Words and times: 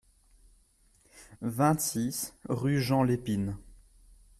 vingt-six 1.43 2.33
rue 2.49 2.79
Jean 2.81 3.03
Lépine 3.03 3.55